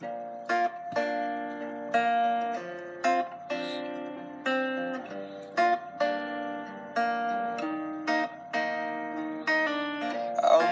[0.00, 0.06] I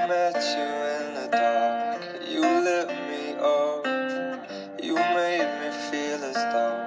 [0.06, 2.02] met you in the dark.
[2.28, 3.86] You lit me up.
[4.80, 6.78] You made me feel as though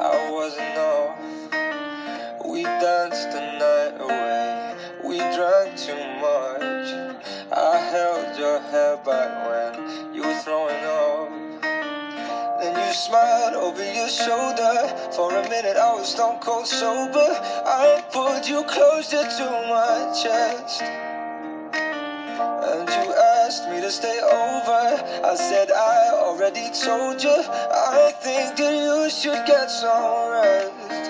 [0.00, 1.18] I wasn't off.
[2.48, 4.76] We danced the night away.
[5.04, 6.88] We drank too much.
[7.52, 11.01] I held your hair back when you were throwing up.
[12.92, 14.76] You smiled over your shoulder.
[15.16, 17.30] For a minute, I was stone cold sober.
[17.64, 20.82] I pulled you closer to my chest.
[21.72, 24.84] And you asked me to stay over.
[25.24, 27.32] I said, I already told you.
[27.32, 31.08] I think that you should get some rest.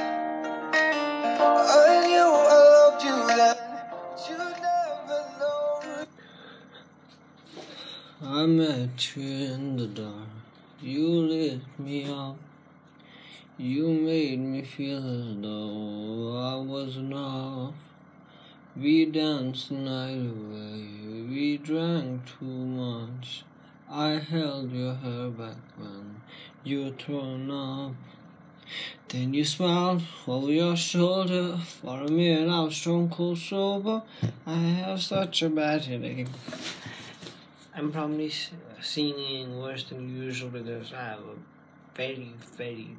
[1.42, 3.56] I knew I loved you then.
[8.22, 10.51] I met you in the dark.
[10.82, 12.36] You lift me up.
[13.56, 17.74] You made me feel as though I was enough.
[18.74, 20.88] We danced the night away.
[21.30, 23.44] We drank too much.
[23.88, 26.20] I held your hair back when
[26.64, 27.92] you were thrown up.
[29.06, 31.58] Then you smiled over your shoulder.
[31.58, 34.02] For a minute, I was stone cold sober.
[34.44, 36.26] I have such a bad headache.
[37.74, 38.30] I'm probably
[38.82, 41.36] singing worse than usual because I have a
[41.94, 42.98] very, very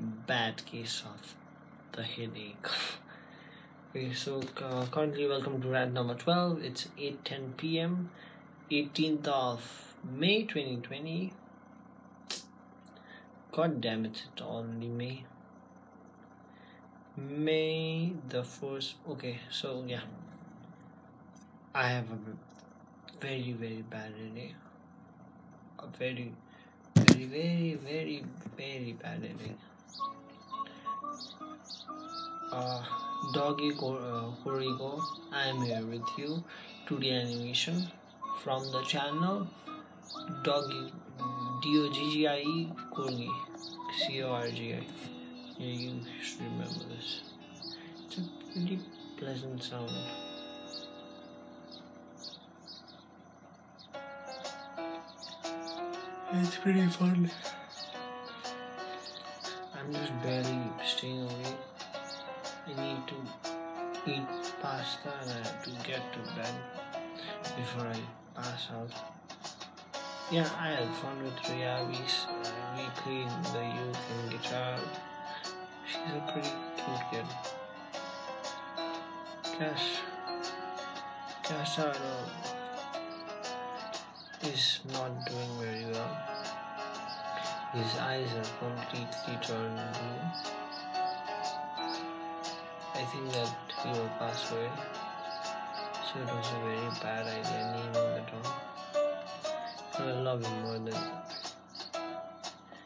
[0.00, 1.34] bad case of
[1.92, 2.66] the headache.
[3.90, 6.62] okay, so uh, currently, welcome to rant number 12.
[6.64, 8.10] It's 8:10 p.m.,
[8.70, 11.34] 18th of May 2020.
[13.52, 15.24] God damn it, it's only May.
[17.18, 18.94] May the first.
[19.06, 20.08] Okay, so yeah,
[21.74, 22.18] I have a
[23.20, 24.54] very very bad headache.
[25.80, 26.32] A very
[26.96, 28.24] very very very
[28.56, 29.58] very bad headache.
[32.52, 32.82] Uh,
[33.34, 36.42] Doggy Go- uh, I am here with you.
[36.86, 37.90] Today animation
[38.42, 39.46] from the channel
[40.44, 40.92] Doggie
[41.62, 43.28] D O G G I E Corgi
[43.98, 44.86] C O R G I.
[45.58, 47.22] Yeah, you should remember this.
[48.06, 48.80] It's a pretty
[49.18, 49.90] pleasant sound.
[56.30, 57.30] It's pretty fun.
[59.74, 61.56] I'm just barely staying awake.
[62.66, 63.14] I need to
[64.06, 66.52] eat pasta and to get to bed
[67.56, 67.98] before I
[68.34, 68.92] pass out.
[70.30, 72.26] Yeah, I had fun with Riyavi's.
[72.28, 74.78] Uh, we played the ukulele guitar.
[75.86, 77.26] She's a pretty cute kid.
[79.58, 80.00] Cash,
[81.42, 82.57] Casado
[84.44, 86.16] is not doing very well.
[87.72, 90.20] His eyes are completely turned blue.
[92.94, 94.70] I think that he will pass away.
[96.08, 98.46] So it was a very bad idea naming the dog.
[99.98, 100.94] I love him more than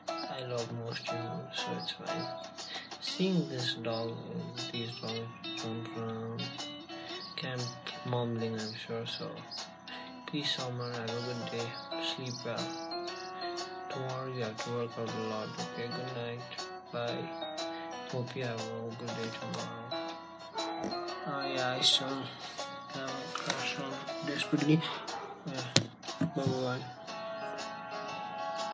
[0.09, 2.27] I love most humans, so it's fine.
[3.01, 4.13] Seeing this dog,
[4.73, 5.21] these dogs
[5.63, 6.43] jump around,
[7.37, 7.63] camp
[8.07, 9.07] mumbling, I'm sure.
[9.07, 9.31] So,
[10.33, 10.91] peace, summer.
[10.91, 11.69] Have a good day.
[12.03, 12.67] Sleep well.
[13.91, 15.49] Tomorrow you have to work out a lot.
[15.61, 15.89] Okay.
[15.89, 16.41] Good night.
[16.91, 17.29] Bye.
[18.11, 20.09] Hope you have a good day tomorrow.
[21.27, 23.93] Oh yeah, I still have a um, crush on
[24.27, 24.81] Desperately.
[25.47, 25.61] Yeah.
[26.35, 27.02] Bye bye.